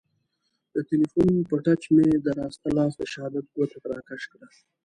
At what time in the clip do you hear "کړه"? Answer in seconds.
4.31-4.47